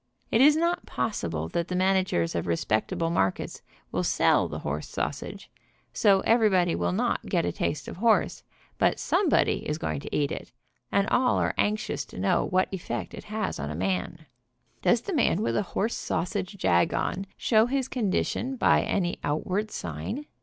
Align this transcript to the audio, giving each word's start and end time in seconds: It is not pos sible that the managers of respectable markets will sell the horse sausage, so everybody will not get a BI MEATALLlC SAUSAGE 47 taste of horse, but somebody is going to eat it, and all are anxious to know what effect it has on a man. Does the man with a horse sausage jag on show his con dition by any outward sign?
It 0.31 0.41
is 0.41 0.55
not 0.57 0.87
pos 0.87 1.19
sible 1.19 1.51
that 1.51 1.67
the 1.67 1.75
managers 1.75 2.33
of 2.33 2.47
respectable 2.47 3.11
markets 3.11 3.61
will 3.91 4.03
sell 4.03 4.47
the 4.47 4.57
horse 4.65 4.87
sausage, 4.89 5.51
so 5.93 6.21
everybody 6.21 6.73
will 6.73 6.91
not 6.91 7.27
get 7.27 7.45
a 7.45 7.49
BI 7.49 7.49
MEATALLlC 7.49 7.53
SAUSAGE 7.53 7.55
47 7.59 7.69
taste 7.69 7.87
of 7.87 7.97
horse, 7.97 8.43
but 8.79 8.99
somebody 8.99 9.57
is 9.69 9.77
going 9.77 9.99
to 9.99 10.15
eat 10.15 10.31
it, 10.31 10.51
and 10.91 11.07
all 11.09 11.37
are 11.37 11.53
anxious 11.55 12.03
to 12.05 12.19
know 12.19 12.43
what 12.43 12.73
effect 12.73 13.13
it 13.13 13.25
has 13.25 13.59
on 13.59 13.69
a 13.69 13.75
man. 13.75 14.25
Does 14.81 15.01
the 15.01 15.13
man 15.13 15.39
with 15.43 15.55
a 15.55 15.61
horse 15.61 15.97
sausage 15.97 16.57
jag 16.57 16.95
on 16.95 17.27
show 17.37 17.67
his 17.67 17.87
con 17.87 18.11
dition 18.11 18.57
by 18.57 18.81
any 18.81 19.19
outward 19.23 19.69
sign? 19.69 20.25